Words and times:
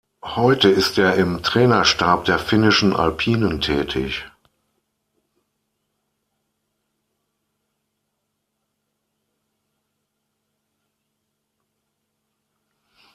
Heute 0.25 0.67
ist 0.67 0.97
er 0.97 1.13
im 1.13 1.43
Trainerstab 1.43 2.25
der 2.25 2.39
finnischen 2.39 2.95
Alpinen 2.95 3.61
tätig. 3.61 4.25